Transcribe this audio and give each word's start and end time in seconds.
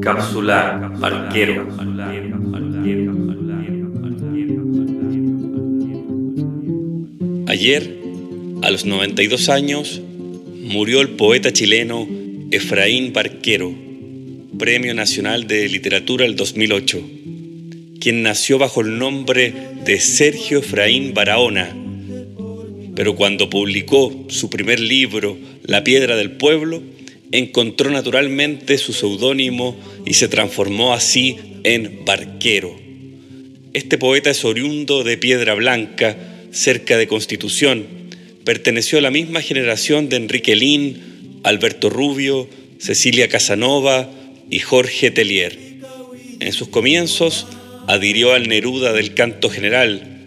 Cápsula 0.00 0.92
Arquero. 1.00 1.66
Ayer, 7.48 7.98
a 8.62 8.70
los 8.70 8.84
92 8.84 9.48
años, 9.48 10.00
murió 10.62 11.00
el 11.00 11.10
poeta 11.10 11.52
chileno 11.52 12.06
Efraín 12.50 13.12
Barquero, 13.12 13.74
Premio 14.58 14.94
Nacional 14.94 15.46
de 15.46 15.68
Literatura 15.68 16.24
el 16.24 16.36
2008, 16.36 17.00
quien 18.00 18.22
nació 18.22 18.58
bajo 18.58 18.80
el 18.80 18.98
nombre 18.98 19.52
de 19.84 20.00
Sergio 20.00 20.58
Efraín 20.58 21.14
Barahona, 21.14 21.74
pero 22.94 23.16
cuando 23.16 23.50
publicó 23.50 24.26
su 24.28 24.50
primer 24.50 24.78
libro, 24.80 25.36
La 25.64 25.82
Piedra 25.82 26.14
del 26.16 26.32
Pueblo, 26.32 26.82
encontró 27.32 27.90
naturalmente 27.90 28.78
su 28.78 28.92
seudónimo 28.92 29.76
y 30.04 30.14
se 30.14 30.28
transformó 30.28 30.92
así 30.92 31.36
en 31.64 32.04
Barquero. 32.04 32.78
Este 33.72 33.98
poeta 33.98 34.30
es 34.30 34.44
oriundo 34.44 35.02
de 35.02 35.16
Piedra 35.16 35.54
Blanca, 35.54 36.16
cerca 36.52 36.96
de 36.96 37.08
Constitución. 37.08 37.86
Perteneció 38.44 38.98
a 38.98 39.00
la 39.02 39.10
misma 39.10 39.40
generación 39.40 40.08
de 40.08 40.16
Enrique 40.16 40.54
Lin, 40.54 41.40
Alberto 41.42 41.90
Rubio, 41.90 42.46
Cecilia 42.78 43.28
Casanova 43.28 44.10
y 44.50 44.60
Jorge 44.60 45.10
Tellier. 45.10 45.58
En 46.40 46.52
sus 46.52 46.68
comienzos 46.68 47.46
adhirió 47.88 48.32
al 48.32 48.48
Neruda 48.48 48.92
del 48.92 49.14
canto 49.14 49.48
general. 49.48 50.26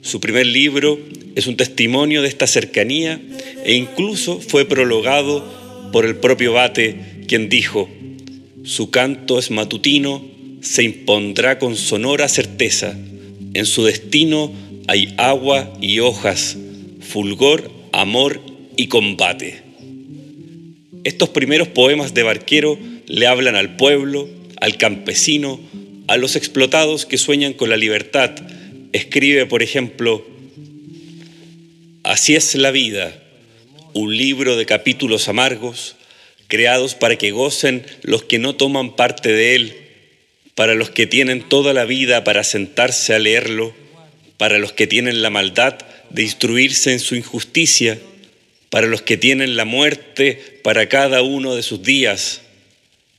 Su 0.00 0.18
primer 0.18 0.46
libro 0.46 0.98
es 1.38 1.46
un 1.46 1.56
testimonio 1.56 2.20
de 2.20 2.26
esta 2.26 2.48
cercanía 2.48 3.20
e 3.64 3.74
incluso 3.74 4.40
fue 4.40 4.64
prologado 4.64 5.90
por 5.92 6.04
el 6.04 6.16
propio 6.16 6.52
Bate, 6.52 6.96
quien 7.28 7.48
dijo, 7.48 7.88
su 8.64 8.90
canto 8.90 9.38
es 9.38 9.52
matutino, 9.52 10.20
se 10.62 10.82
impondrá 10.82 11.60
con 11.60 11.76
sonora 11.76 12.26
certeza, 12.26 12.98
en 13.54 13.66
su 13.66 13.84
destino 13.84 14.52
hay 14.88 15.14
agua 15.16 15.72
y 15.80 16.00
hojas, 16.00 16.56
fulgor, 17.08 17.70
amor 17.92 18.40
y 18.76 18.88
combate. 18.88 19.62
Estos 21.04 21.28
primeros 21.28 21.68
poemas 21.68 22.14
de 22.14 22.24
Barquero 22.24 22.80
le 23.06 23.28
hablan 23.28 23.54
al 23.54 23.76
pueblo, 23.76 24.28
al 24.60 24.76
campesino, 24.76 25.60
a 26.08 26.16
los 26.16 26.34
explotados 26.34 27.06
que 27.06 27.16
sueñan 27.16 27.52
con 27.52 27.70
la 27.70 27.76
libertad. 27.76 28.32
Escribe, 28.92 29.46
por 29.46 29.62
ejemplo, 29.62 30.26
Así 32.08 32.36
es 32.36 32.54
la 32.54 32.70
vida, 32.70 33.22
un 33.92 34.16
libro 34.16 34.56
de 34.56 34.64
capítulos 34.64 35.28
amargos, 35.28 35.94
creados 36.46 36.94
para 36.94 37.16
que 37.16 37.32
gocen 37.32 37.84
los 38.00 38.22
que 38.22 38.38
no 38.38 38.56
toman 38.56 38.96
parte 38.96 39.30
de 39.30 39.54
él, 39.54 39.76
para 40.54 40.74
los 40.74 40.88
que 40.88 41.06
tienen 41.06 41.46
toda 41.46 41.74
la 41.74 41.84
vida 41.84 42.24
para 42.24 42.44
sentarse 42.44 43.12
a 43.12 43.18
leerlo, 43.18 43.74
para 44.38 44.58
los 44.58 44.72
que 44.72 44.86
tienen 44.86 45.20
la 45.20 45.28
maldad 45.28 45.76
de 46.08 46.22
instruirse 46.22 46.92
en 46.92 47.00
su 47.00 47.14
injusticia, 47.14 47.98
para 48.70 48.86
los 48.86 49.02
que 49.02 49.18
tienen 49.18 49.56
la 49.56 49.66
muerte 49.66 50.60
para 50.64 50.88
cada 50.88 51.20
uno 51.20 51.56
de 51.56 51.62
sus 51.62 51.82
días. 51.82 52.40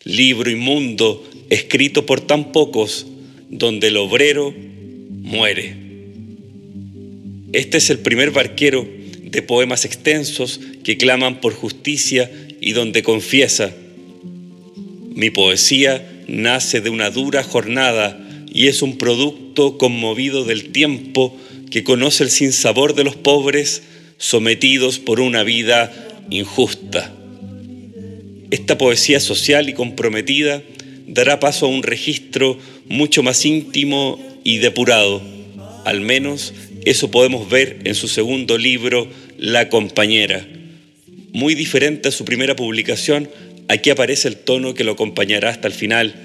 Libro 0.04 0.50
inmundo, 0.50 1.30
escrito 1.52 2.08
por 2.08 2.22
tan 2.22 2.52
pocos, 2.52 3.06
donde 3.52 3.90
el 3.90 3.98
obrero 3.98 4.52
muere. 5.12 5.89
Este 7.54 7.78
es 7.78 7.90
el 7.90 8.00
primer 8.00 8.32
barquero 8.32 8.88
de 9.24 9.42
poemas 9.42 9.86
extensos 9.86 10.60
que 10.84 10.98
claman 10.98 11.42
por 11.42 11.54
justicia 11.54 12.32
y 12.62 12.74
donde 12.74 13.04
confiesa, 13.04 13.74
mi 15.20 15.32
poesía 15.32 16.24
nace 16.28 16.80
de 16.80 16.90
una 16.90 17.10
dura 17.10 17.44
jornada 17.44 18.18
y 18.48 18.68
es 18.68 18.82
un 18.82 18.98
producto 18.98 19.78
conmovido 19.78 20.46
del 20.46 20.72
tiempo 20.72 21.36
que 21.70 21.84
conoce 21.84 22.24
el 22.24 22.30
sinsabor 22.30 22.96
de 22.96 23.04
los 23.04 23.18
pobres 23.18 23.84
sometidos 24.18 25.00
por 25.00 25.20
una 25.20 25.44
vida 25.44 25.92
injusta. 26.30 27.14
Esta 28.50 28.78
poesía 28.78 29.20
social 29.20 29.68
y 29.68 29.74
comprometida 29.74 30.64
dará 31.06 31.42
paso 31.42 31.66
a 31.66 31.70
un 31.70 31.84
registro 31.84 32.58
mucho 32.88 33.22
más 33.22 33.46
íntimo 33.46 34.20
y 34.46 34.60
depurado. 34.60 35.22
Al 35.86 36.02
menos 36.02 36.54
eso 36.86 37.12
podemos 37.12 37.50
ver 37.50 37.80
en 37.84 37.96
su 37.96 38.08
segundo 38.08 38.58
libro, 38.58 39.08
La 39.38 39.70
compañera. 39.70 40.48
Muy 41.32 41.56
diferente 41.56 42.10
a 42.10 42.12
su 42.12 42.26
primera 42.26 42.56
publicación, 42.56 43.30
aquí 43.68 43.90
aparece 43.90 44.28
el 44.28 44.38
tono 44.38 44.74
que 44.74 44.84
lo 44.84 44.94
acompañará 44.94 45.50
hasta 45.50 45.68
el 45.68 45.74
final. 45.74 46.16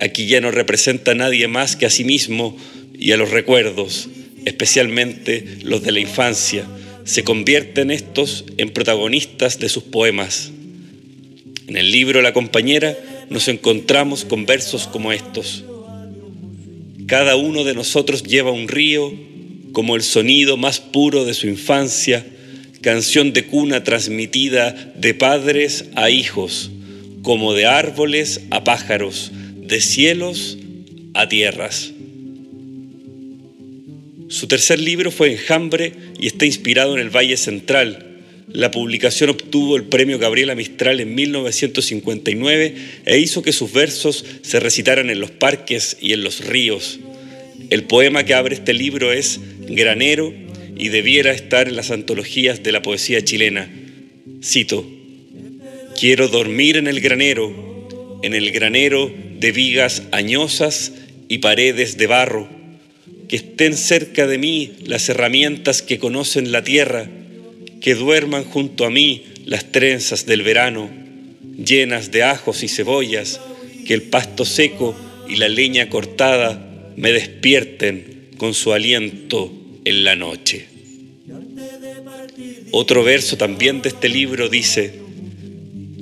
Aquí 0.00 0.26
ya 0.26 0.40
no 0.40 0.50
representa 0.50 1.12
a 1.12 1.14
nadie 1.14 1.48
más 1.48 1.76
que 1.76 1.86
a 1.86 1.90
sí 1.90 2.04
mismo 2.04 2.56
y 2.98 3.12
a 3.12 3.16
los 3.16 3.30
recuerdos, 3.30 4.08
especialmente 4.44 5.44
los 5.62 5.82
de 5.82 5.92
la 5.92 6.00
infancia 6.00 6.64
se 7.04 7.22
convierten 7.22 7.90
estos 7.90 8.44
en 8.56 8.70
protagonistas 8.70 9.58
de 9.58 9.68
sus 9.68 9.82
poemas. 9.82 10.50
En 11.66 11.76
el 11.76 11.90
libro 11.90 12.22
La 12.22 12.32
compañera 12.32 12.96
nos 13.30 13.48
encontramos 13.48 14.24
con 14.24 14.46
versos 14.46 14.86
como 14.86 15.12
estos. 15.12 15.64
Cada 17.06 17.36
uno 17.36 17.64
de 17.64 17.74
nosotros 17.74 18.22
lleva 18.22 18.50
un 18.50 18.68
río 18.68 19.12
como 19.74 19.96
el 19.96 20.02
sonido 20.02 20.56
más 20.56 20.80
puro 20.80 21.24
de 21.26 21.34
su 21.34 21.48
infancia, 21.48 22.24
canción 22.80 23.32
de 23.32 23.44
cuna 23.44 23.82
transmitida 23.82 24.70
de 24.94 25.14
padres 25.14 25.86
a 25.96 26.10
hijos, 26.10 26.70
como 27.22 27.54
de 27.54 27.66
árboles 27.66 28.42
a 28.50 28.62
pájaros, 28.62 29.32
de 29.56 29.80
cielos 29.80 30.58
a 31.12 31.28
tierras. 31.28 31.92
Su 34.28 34.46
tercer 34.46 34.78
libro 34.78 35.10
fue 35.10 35.32
Enjambre 35.32 35.92
y 36.20 36.28
está 36.28 36.46
inspirado 36.46 36.94
en 36.94 37.00
el 37.00 37.10
Valle 37.10 37.36
Central. 37.36 38.22
La 38.46 38.70
publicación 38.70 39.30
obtuvo 39.30 39.76
el 39.76 39.84
premio 39.84 40.20
Gabriela 40.20 40.54
Mistral 40.54 41.00
en 41.00 41.16
1959 41.16 42.74
e 43.06 43.18
hizo 43.18 43.42
que 43.42 43.52
sus 43.52 43.72
versos 43.72 44.24
se 44.42 44.60
recitaran 44.60 45.10
en 45.10 45.18
los 45.18 45.32
parques 45.32 45.96
y 46.00 46.12
en 46.12 46.22
los 46.22 46.44
ríos. 46.44 47.00
El 47.70 47.84
poema 47.84 48.24
que 48.24 48.34
abre 48.34 48.54
este 48.54 48.74
libro 48.74 49.12
es 49.12 49.40
Granero 49.68 50.32
y 50.76 50.88
debiera 50.88 51.32
estar 51.32 51.68
en 51.68 51.76
las 51.76 51.90
antologías 51.90 52.62
de 52.62 52.72
la 52.72 52.82
poesía 52.82 53.22
chilena. 53.22 53.70
Cito, 54.42 54.84
Quiero 55.98 56.26
dormir 56.28 56.76
en 56.76 56.88
el 56.88 57.00
granero, 57.00 58.20
en 58.22 58.34
el 58.34 58.50
granero 58.50 59.12
de 59.38 59.52
vigas 59.52 60.02
añosas 60.10 60.92
y 61.28 61.38
paredes 61.38 61.96
de 61.96 62.08
barro 62.08 62.48
que 63.28 63.36
estén 63.36 63.76
cerca 63.76 64.26
de 64.26 64.38
mí 64.38 64.72
las 64.84 65.08
herramientas 65.08 65.82
que 65.82 65.98
conocen 65.98 66.52
la 66.52 66.62
tierra, 66.62 67.08
que 67.80 67.94
duerman 67.94 68.44
junto 68.44 68.84
a 68.84 68.90
mí 68.90 69.24
las 69.44 69.70
trenzas 69.72 70.26
del 70.26 70.42
verano, 70.42 70.90
llenas 71.56 72.10
de 72.10 72.22
ajos 72.22 72.62
y 72.62 72.68
cebollas, 72.68 73.40
que 73.86 73.94
el 73.94 74.02
pasto 74.02 74.44
seco 74.44 74.94
y 75.28 75.36
la 75.36 75.48
leña 75.48 75.88
cortada 75.88 76.92
me 76.96 77.12
despierten 77.12 78.23
con 78.36 78.54
su 78.54 78.72
aliento 78.72 79.52
en 79.84 80.04
la 80.04 80.16
noche. 80.16 80.66
Otro 82.70 83.04
verso 83.04 83.36
también 83.36 83.82
de 83.82 83.90
este 83.90 84.08
libro 84.08 84.48
dice, 84.48 85.00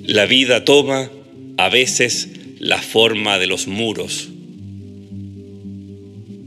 la 0.04 0.26
vida 0.26 0.64
toma 0.64 1.10
a 1.58 1.68
veces 1.68 2.28
la 2.58 2.80
forma 2.80 3.38
de 3.38 3.46
los 3.46 3.66
muros 3.66 4.28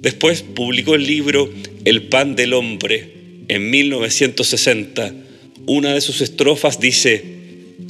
Después 0.06 0.44
publicó 0.44 0.94
el 0.94 1.07
libro 1.07 1.51
El 1.84 2.03
pan 2.03 2.35
del 2.35 2.53
hombre 2.53 3.09
en 3.47 3.72
1960. 3.72 5.16
Una 5.66 5.96
de 5.96 6.02
sus 6.02 6.22
estrofas 6.22 6.79
dice, 6.79 7.25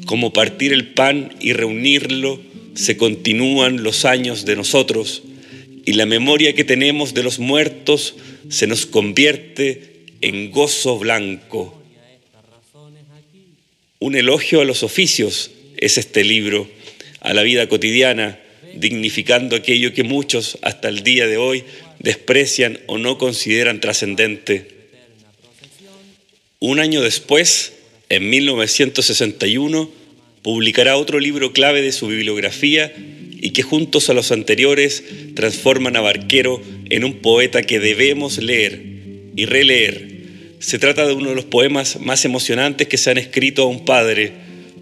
como 0.05 0.31
partir 0.31 0.71
el 0.71 0.93
pan 0.93 1.33
y 1.41 1.51
reunirlo, 1.51 2.39
se 2.73 2.95
continúan 2.95 3.83
los 3.83 4.05
años 4.05 4.45
de 4.45 4.55
nosotros 4.55 5.23
y 5.85 5.93
la 5.93 6.07
memoria 6.07 6.53
que 6.53 6.63
tenemos 6.63 7.13
de 7.13 7.23
los 7.23 7.37
muertos 7.39 8.15
se 8.49 8.65
nos 8.65 8.85
convierte 8.87 10.05
en 10.21 10.51
gozo 10.51 10.97
blanco. 10.97 11.79
Un 13.99 14.15
elogio 14.15 14.61
a 14.61 14.65
los 14.65 14.83
oficios 14.83 15.51
es 15.77 15.97
este 15.97 16.23
libro, 16.23 16.67
a 17.21 17.33
la 17.33 17.43
vida 17.43 17.69
cotidiana, 17.69 18.39
dignificando 18.75 19.55
aquello 19.55 19.93
que 19.93 20.03
muchos 20.03 20.57
hasta 20.63 20.89
el 20.89 21.03
día 21.03 21.27
de 21.27 21.37
hoy 21.37 21.63
desprecian 21.99 22.79
o 22.87 22.97
no 22.97 23.17
consideran 23.17 23.79
trascendente. 23.79 24.67
Un 26.59 26.79
año 26.79 27.01
después, 27.01 27.73
en 28.09 28.29
1961, 28.29 29.91
publicará 30.41 30.97
otro 30.97 31.19
libro 31.19 31.53
clave 31.53 31.81
de 31.81 31.91
su 31.91 32.07
bibliografía 32.07 32.93
y 33.45 33.51
que 33.51 33.61
juntos 33.61 34.09
a 34.09 34.15
los 34.15 34.31
anteriores 34.31 35.03
transforman 35.35 35.95
a 35.95 36.01
Barquero 36.01 36.59
en 36.89 37.03
un 37.03 37.17
poeta 37.17 37.61
que 37.61 37.79
debemos 37.79 38.39
leer 38.39 38.81
y 39.35 39.45
releer. 39.45 40.07
Se 40.57 40.79
trata 40.79 41.05
de 41.05 41.13
uno 41.13 41.29
de 41.29 41.35
los 41.35 41.45
poemas 41.45 41.99
más 42.01 42.25
emocionantes 42.25 42.87
que 42.87 42.97
se 42.97 43.11
han 43.11 43.19
escrito 43.19 43.61
a 43.61 43.67
un 43.67 43.85
padre, 43.85 44.31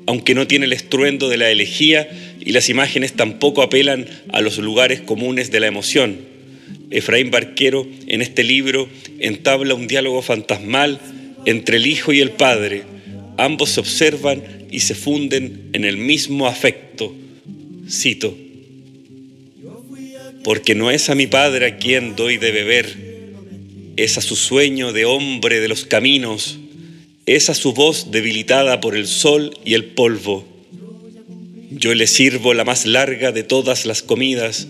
aunque 0.05 0.33
no 0.33 0.47
tiene 0.47 0.65
el 0.65 0.71
estruendo 0.71 1.27
de 1.27 1.35
la 1.35 1.51
elegía 1.51 2.09
y 2.39 2.53
las 2.53 2.69
imágenes 2.69 3.11
tampoco 3.11 3.63
apelan 3.63 4.05
a 4.29 4.39
los 4.39 4.57
lugares 4.59 5.01
comunes 5.01 5.51
de 5.51 5.59
la 5.59 5.67
emoción. 5.67 6.19
Efraín 6.89 7.31
Barquero 7.31 7.85
en 8.07 8.21
este 8.21 8.45
libro 8.45 8.87
entabla 9.19 9.73
un 9.73 9.87
diálogo 9.87 10.21
fantasmal 10.21 11.01
entre 11.43 11.75
el 11.75 11.85
Hijo 11.85 12.13
y 12.13 12.21
el 12.21 12.31
Padre. 12.31 12.83
Ambos 13.37 13.71
se 13.71 13.81
observan 13.81 14.41
y 14.71 14.79
se 14.79 14.95
funden 14.95 15.71
en 15.73 15.83
el 15.83 15.97
mismo 15.97 16.47
afecto. 16.47 17.13
Cito, 17.89 18.37
porque 20.43 20.75
no 20.75 20.91
es 20.91 21.09
a 21.09 21.15
mi 21.15 21.27
Padre 21.27 21.65
a 21.65 21.77
quien 21.77 22.15
doy 22.15 22.37
de 22.37 22.51
beber, 22.51 22.97
es 23.95 24.17
a 24.17 24.21
su 24.21 24.35
sueño 24.35 24.91
de 24.91 25.05
hombre 25.05 25.59
de 25.59 25.67
los 25.67 25.85
caminos, 25.85 26.59
es 27.25 27.49
a 27.49 27.53
su 27.53 27.73
voz 27.73 28.11
debilitada 28.11 28.81
por 28.81 28.95
el 28.95 29.07
sol 29.07 29.57
y 29.63 29.75
el 29.75 29.85
polvo. 29.85 30.45
Yo 31.71 31.93
le 31.95 32.07
sirvo 32.07 32.53
la 32.53 32.65
más 32.65 32.85
larga 32.85 33.31
de 33.31 33.43
todas 33.43 33.85
las 33.85 34.01
comidas, 34.03 34.67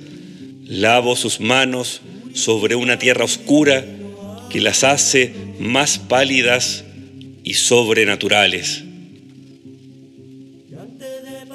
lavo 0.66 1.16
sus 1.16 1.40
manos 1.40 2.02
sobre 2.34 2.76
una 2.76 3.00
tierra 3.00 3.26
oscura 3.26 3.86
que 4.50 4.62
las 4.62 4.84
hace 4.84 5.34
más 5.60 5.98
pálidas 5.98 6.84
y 7.44 7.56
sobrenaturales. 7.56 8.84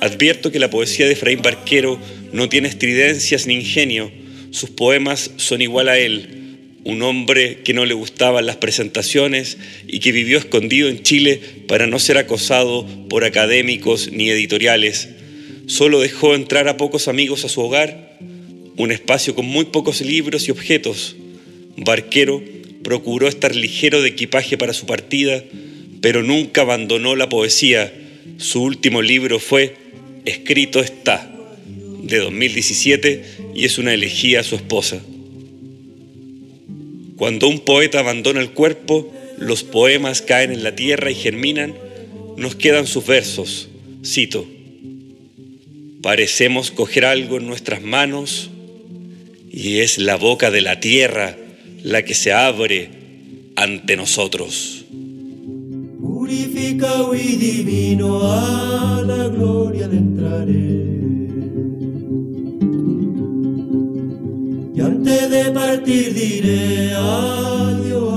Advierto 0.01 0.53
que 0.53 0.59
la 0.59 0.71
poesía 0.71 1.07
de 1.07 1.13
Efraín 1.13 1.43
Barquero 1.43 1.99
no 2.33 2.49
tiene 2.49 2.69
estridencias 2.69 3.47
ni 3.47 3.55
ingenio, 3.55 4.11
sus 4.51 4.71
poemas 4.71 5.33
son 5.37 5.61
igual 5.61 5.89
a 5.89 5.99
él, 5.99 6.39
un 6.85 7.03
hombre 7.03 7.59
que 7.65 7.75
no 7.75 7.85
le 7.85 7.93
gustaban 7.93 8.47
las 8.47 8.57
presentaciones 8.57 9.59
y 9.87 9.99
que 9.99 10.13
vivió 10.13 10.39
escondido 10.39 10.89
en 10.89 11.03
Chile 11.03 11.41
para 11.67 11.87
no 11.87 11.99
ser 11.99 12.17
acosado 12.17 12.87
por 13.09 13.25
académicos 13.25 14.11
ni 14.11 14.31
editoriales. 14.31 15.11
Solo 15.67 16.01
dejó 16.01 16.35
entrar 16.35 16.67
a 16.69 16.79
pocos 16.79 17.09
amigos 17.09 17.45
a 17.45 17.51
su 17.51 17.61
hogar, 17.61 18.17
un 18.77 18.91
espacio 18.91 19.35
con 19.35 19.45
muy 19.45 19.67
pocos 19.67 20.01
libros 20.01 20.49
y 20.49 20.51
objetos. 20.51 21.17
Barquero 21.77 22.43
procuró 22.83 23.29
estar 23.29 23.55
ligero 23.55 24.01
de 24.01 24.09
equipaje 24.09 24.57
para 24.57 24.73
su 24.73 24.87
partida, 24.87 25.45
pero 26.01 26.23
nunca 26.23 26.63
abandonó 26.63 27.17
la 27.17 27.29
poesía. 27.29 27.93
Su 28.39 28.63
último 28.63 29.03
libro 29.03 29.41
fue 29.41 29.75
Escrito 30.29 30.81
está, 30.81 31.31
de 32.03 32.19
2017, 32.19 33.25
y 33.55 33.65
es 33.65 33.79
una 33.79 33.95
elegía 33.95 34.41
a 34.41 34.45
su 34.45 34.57
esposa. 34.57 35.01
Cuando 37.17 37.49
un 37.49 37.61
poeta 37.61 38.01
abandona 38.01 38.41
el 38.41 38.51
cuerpo, 38.51 39.11
los 39.39 39.65
poemas 39.65 40.21
caen 40.21 40.53
en 40.53 40.63
la 40.63 40.77
tierra 40.77 41.11
y 41.11 41.15
germinan, 41.15 41.75
nos 42.37 42.57
quedan 42.57 42.87
sus 42.87 43.07
versos. 43.07 43.69
Cito, 44.05 44.47
parecemos 46.03 46.71
coger 46.71 47.07
algo 47.07 47.39
en 47.39 47.47
nuestras 47.47 47.83
manos 47.83 48.51
y 49.51 49.79
es 49.79 49.97
la 49.97 50.17
boca 50.17 50.51
de 50.51 50.61
la 50.61 50.79
tierra 50.79 51.37
la 51.83 52.05
que 52.05 52.15
se 52.15 52.33
abre 52.33 52.91
ante 53.57 53.97
nosotros. 53.97 54.78
Purificado 56.29 57.15
y 57.15 57.37
divino 57.37 58.21
a 58.23 59.03
la 59.03 59.29
gloria 59.29 59.89
de 59.89 59.97
entraré. 59.97 60.85
Y 64.75 64.81
antes 64.83 65.31
de 65.31 65.51
partir 65.53 66.13
diré 66.13 66.95
adiós. 66.95 68.08